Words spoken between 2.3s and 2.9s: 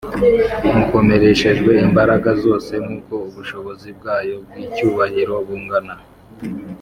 zose